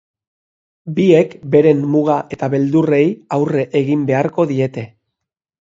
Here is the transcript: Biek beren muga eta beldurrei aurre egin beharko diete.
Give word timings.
Biek 0.99 1.35
beren 1.57 1.83
muga 1.97 2.17
eta 2.37 2.49
beldurrei 2.55 3.05
aurre 3.39 3.69
egin 3.85 4.11
beharko 4.11 4.51
diete. 4.55 4.89